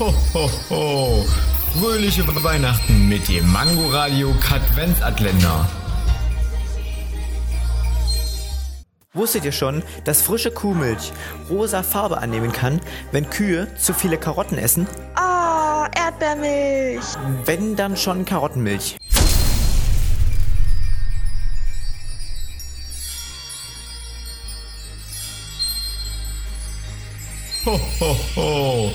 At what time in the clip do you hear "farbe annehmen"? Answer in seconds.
11.82-12.50